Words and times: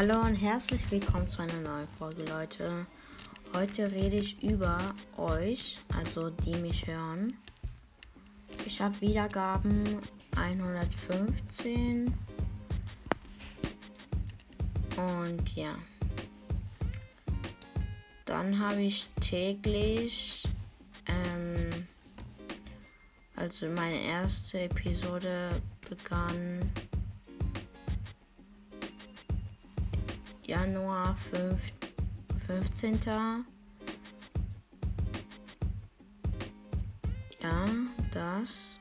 Hallo 0.00 0.20
und 0.20 0.36
herzlich 0.36 0.80
willkommen 0.92 1.26
zu 1.26 1.42
einer 1.42 1.54
neuen 1.54 1.88
Folge, 1.98 2.22
Leute. 2.26 2.86
Heute 3.52 3.90
rede 3.90 4.14
ich 4.14 4.40
über 4.44 4.94
euch, 5.16 5.76
also 5.96 6.30
die 6.30 6.54
mich 6.54 6.86
hören. 6.86 7.34
Ich 8.64 8.80
habe 8.80 9.00
Wiedergaben 9.00 9.98
115 10.36 12.14
und 14.96 15.56
ja. 15.56 15.74
Dann 18.24 18.56
habe 18.60 18.82
ich 18.82 19.10
täglich, 19.20 20.44
ähm, 21.06 21.70
also 23.34 23.66
meine 23.66 24.00
erste 24.00 24.60
Episode 24.60 25.50
begann 25.90 26.60
Januar 30.48 31.14
5, 31.30 31.60
15. 32.46 32.98
Ja, 37.38 37.66
das. 38.14 38.77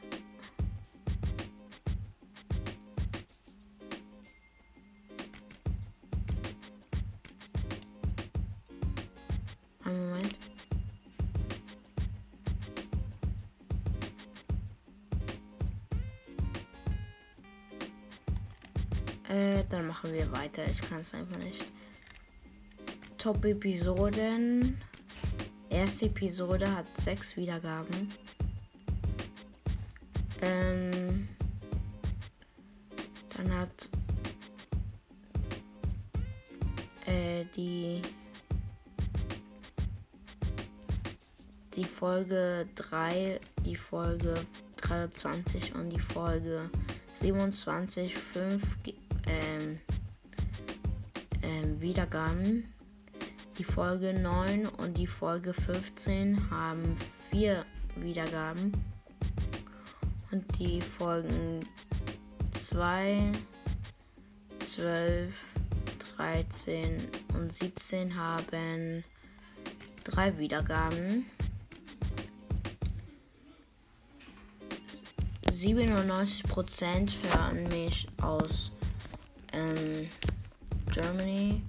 Äh, 19.30 19.64
dann 19.70 19.88
machen 19.88 20.14
wir 20.14 20.32
weiter. 20.32 20.64
Ich 20.66 20.82
kann 20.82 21.00
es 21.00 21.14
einfach 21.14 21.38
nicht. 21.38 21.66
Top-Episoden. 23.18 24.78
Erste 25.70 26.06
Episode 26.06 26.74
hat 26.74 26.86
sechs 26.98 27.36
Wiedergaben. 27.36 28.12
Ähm, 30.42 31.28
dann 33.36 33.54
hat 33.54 33.90
äh, 37.06 37.44
die 37.56 38.02
die 41.76 41.84
Folge 41.84 42.68
3, 42.76 43.40
die 43.66 43.76
Folge 43.76 44.34
23 44.78 45.76
und 45.76 45.90
die 45.90 46.00
Folge 46.00 46.70
27 47.22 48.16
5 48.16 48.64
ähm, 49.28 49.80
ähm, 51.42 51.82
Wiedergaben. 51.82 52.74
Die 53.58 53.64
Folge 53.64 54.14
9 54.14 54.68
und 54.68 54.98
die 54.98 55.08
Folge 55.08 55.54
15 55.54 56.50
haben 56.50 56.98
4 57.32 57.66
Wiedergaben. 57.96 58.72
Und 60.32 60.60
die 60.60 60.82
Folgen 60.82 61.62
2, 62.60 63.32
12, 64.66 65.34
13 66.18 66.98
und 67.34 67.54
17 67.54 68.16
haben 68.16 69.04
3 70.04 70.38
Wiedergaben. 70.38 71.26
97% 75.52 77.14
hören 77.34 77.68
mich 77.70 78.06
aus 78.22 78.72
ähm, 79.58 80.08
Germany. 80.92 81.62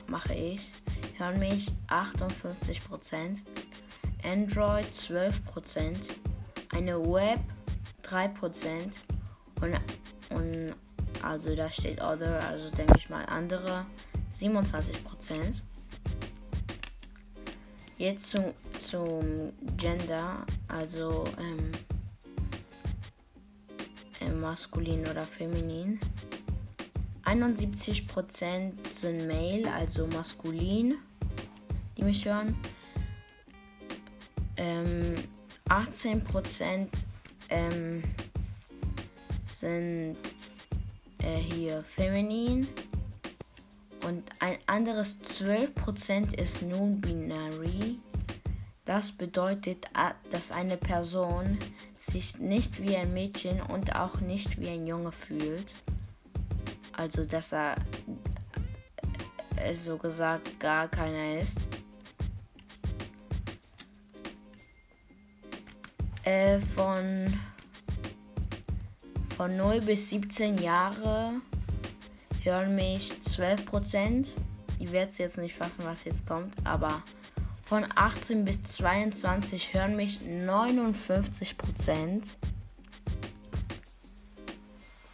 mache 0.07 0.33
ich, 0.33 0.73
hören 1.19 1.39
mich 1.41 1.71
58 1.89 2.89
Prozent. 2.89 3.41
Android 4.25 4.87
12%, 4.87 6.09
eine 6.71 6.99
Web 6.99 7.41
3% 8.03 8.28
und, 8.73 8.87
und 8.87 9.18
also 11.23 11.55
da 11.55 11.71
steht 11.71 12.01
Other, 12.01 12.41
also 12.47 12.71
denke 12.71 12.95
ich 12.99 13.09
mal 13.09 13.25
andere 13.27 13.87
27%. 14.33 15.62
Jetzt 17.97 18.31
zum, 18.31 18.45
zum 18.89 19.53
Gender, 19.77 20.47
also 20.69 21.25
ähm, 21.39 21.73
ähm, 24.21 24.41
maskulin 24.41 25.01
oder 25.09 25.25
feminin. 25.25 25.99
71% 27.25 28.73
sind 28.91 29.27
male, 29.27 29.71
also 29.73 30.07
maskulin, 30.07 30.95
die 31.97 32.05
mich 32.05 32.25
hören 32.25 32.57
ähm, 34.59 35.15
18% 35.69 36.89
ähm, 37.49 38.03
sind 39.47 40.17
äh, 41.28 41.37
hier 41.37 41.84
feminin 41.94 42.66
und 44.06 44.25
ein 44.41 44.59
anderes 44.66 45.16
12% 45.25 46.34
ist 46.34 46.62
non-binary. 46.62 47.99
Das 48.84 49.12
bedeutet, 49.12 49.87
dass 50.31 50.50
eine 50.50 50.78
Person 50.78 51.59
sich 51.99 52.39
nicht 52.39 52.81
wie 52.81 52.97
ein 52.97 53.12
Mädchen 53.12 53.61
und 53.61 53.94
auch 53.94 54.21
nicht 54.21 54.59
wie 54.59 54.69
ein 54.69 54.87
Junge 54.87 55.12
fühlt. 55.12 55.66
Also, 56.93 57.25
dass 57.25 57.53
er 57.53 57.75
äh, 59.56 59.75
so 59.75 59.99
gesagt 59.99 60.59
gar 60.59 60.89
keiner 60.89 61.41
ist. 61.41 61.59
äh, 66.28 66.60
von, 66.77 67.41
von 69.38 69.56
0 69.56 69.81
bis 69.82 70.10
17 70.10 70.59
Jahre 70.59 71.34
hören 72.43 72.75
mich 72.75 73.12
12%. 73.12 74.26
Ich 74.81 74.91
werde 74.91 75.12
es 75.12 75.19
jetzt 75.19 75.38
nicht 75.38 75.54
fassen, 75.54 75.84
was 75.84 76.03
jetzt 76.03 76.26
kommt, 76.26 76.54
aber 76.65 77.04
von 77.65 77.87
18 77.94 78.44
bis 78.44 78.65
22 78.65 79.75
hören 79.75 79.94
mich 79.94 80.19
59%. 80.19 82.24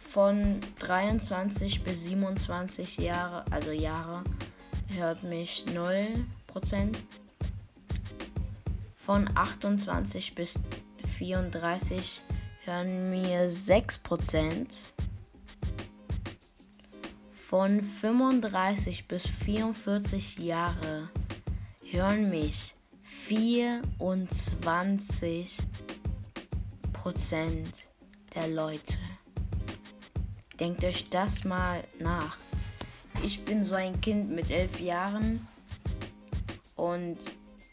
Von 0.09 0.59
23 0.79 1.83
bis 1.83 2.05
27 2.05 2.97
Jahre, 2.97 3.45
also 3.51 3.71
Jahre, 3.71 4.23
hört 4.97 5.21
mich 5.21 5.65
0%. 5.67 6.95
Von 9.05 9.29
28 9.35 10.33
bis 10.33 10.59
34 11.19 12.23
hören 12.65 13.11
mir 13.11 13.49
6%. 13.49 14.67
Von 17.33 17.81
35 17.81 19.07
bis 19.07 19.27
44 19.27 20.39
Jahre 20.39 21.09
hören 21.91 22.29
mich 22.29 22.75
24% 23.29 25.57
der 28.33 28.47
Leute. 28.47 28.97
Denkt 30.59 30.83
euch 30.83 31.09
das 31.09 31.43
mal 31.43 31.83
nach. 31.99 32.37
Ich 33.23 33.45
bin 33.45 33.63
so 33.63 33.75
ein 33.75 34.01
Kind 34.01 34.31
mit 34.31 34.49
elf 34.49 34.79
Jahren 34.79 35.47
und 36.75 37.19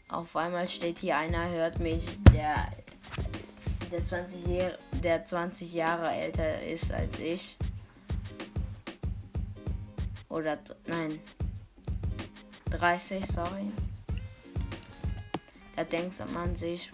auf 0.09 0.35
einmal 0.35 0.67
steht 0.67 0.99
hier 0.99 1.17
einer, 1.17 1.49
hört 1.49 1.79
mich, 1.79 2.05
der 2.33 2.82
der 3.93 4.03
20, 4.03 4.47
Jahr, 4.47 4.71
der 5.03 5.23
20 5.23 5.71
Jahre 5.71 6.09
älter 6.09 6.63
ist 6.63 6.91
als 6.91 7.19
ich. 7.19 7.57
Oder 10.29 10.57
nein. 10.87 11.19
30, 12.71 13.23
sorry. 13.27 13.71
Da 15.75 15.83
denkt 15.83 16.15
man 16.33 16.55
sich, 16.55 16.89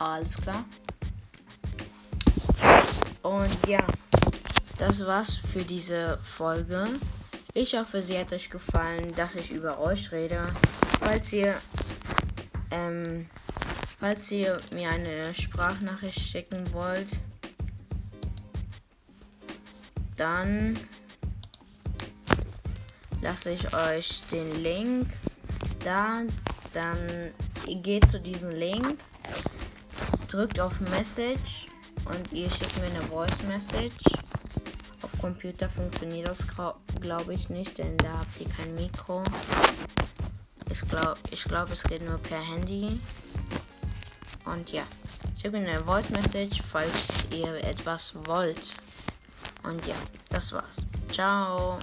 alles 0.00 0.36
klar. 0.36 0.64
Und 3.22 3.56
ja, 3.68 3.86
das 4.78 5.06
war's 5.06 5.36
für 5.36 5.62
diese 5.62 6.18
Folge. 6.24 6.98
Ich 7.54 7.76
hoffe, 7.76 8.02
sie 8.02 8.18
hat 8.18 8.32
euch 8.32 8.50
gefallen, 8.50 9.14
dass 9.14 9.36
ich 9.36 9.52
über 9.52 9.78
euch 9.78 10.10
rede. 10.10 10.44
Falls 10.98 11.32
ihr, 11.32 11.54
ähm, 12.72 13.28
falls 14.04 14.30
ihr 14.32 14.60
mir 14.70 14.90
eine 14.90 15.34
Sprachnachricht 15.34 16.20
schicken 16.20 16.70
wollt, 16.74 17.08
dann 20.18 20.78
lasse 23.22 23.52
ich 23.52 23.72
euch 23.72 24.20
den 24.30 24.62
Link 24.62 25.06
da. 25.82 26.20
Dann 26.74 27.32
geht 27.82 28.06
zu 28.10 28.20
diesem 28.20 28.50
Link, 28.50 28.98
drückt 30.28 30.60
auf 30.60 30.78
Message 30.80 31.68
und 32.04 32.30
ihr 32.30 32.50
schickt 32.50 32.76
mir 32.76 32.88
eine 32.88 33.00
Voice 33.04 33.42
Message. 33.48 34.04
Auf 35.00 35.18
Computer 35.18 35.70
funktioniert 35.70 36.28
das 36.28 36.44
glaube 37.00 37.32
ich 37.32 37.48
nicht, 37.48 37.78
denn 37.78 37.96
da 37.96 38.18
habt 38.18 38.38
ihr 38.38 38.50
kein 38.50 38.74
Mikro. 38.74 39.24
Ich 40.70 40.86
glaube, 40.90 41.16
ich 41.30 41.44
glaub, 41.44 41.72
es 41.72 41.82
geht 41.84 42.06
nur 42.06 42.18
per 42.18 42.42
Handy. 42.42 43.00
Und 44.44 44.70
ja, 44.72 44.82
schickt 45.40 45.52
mir 45.52 45.60
eine 45.60 45.80
Voice 45.80 46.10
Message, 46.10 46.62
falls 46.70 47.24
ihr 47.30 47.54
etwas 47.64 48.14
wollt. 48.26 48.70
Und 49.62 49.86
ja, 49.86 49.96
das 50.30 50.52
war's. 50.52 50.76
Ciao. 51.10 51.78